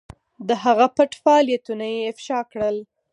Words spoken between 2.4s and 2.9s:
کړل.